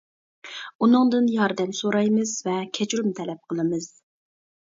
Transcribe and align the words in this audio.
ئۇنىڭدىن 0.85 1.27
ياردەم 1.33 1.75
سورايمىز 1.81 2.33
ۋە 2.49 2.55
كەچۈرۈم 2.79 3.13
تەلەپ 3.19 3.45
قىلىمىز. 3.53 3.87